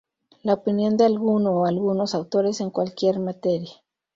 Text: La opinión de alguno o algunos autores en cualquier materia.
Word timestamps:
La 0.41 0.55
opinión 0.55 0.97
de 0.97 1.05
alguno 1.05 1.51
o 1.51 1.65
algunos 1.67 2.15
autores 2.15 2.59
en 2.59 2.71
cualquier 2.71 3.19
materia. 3.19 3.73